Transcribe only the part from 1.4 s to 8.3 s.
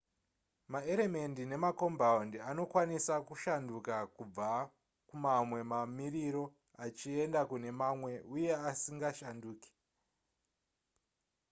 nemakombaundi anokwanisa kushanduka kubva kumamwe mamiriro achienda kune mamwe